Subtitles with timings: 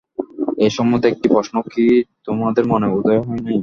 [0.57, 1.85] এ সম্বন্ধে একটা প্রশ্নও কি
[2.25, 3.57] তোমাদের মনে উদয় হয় নাই?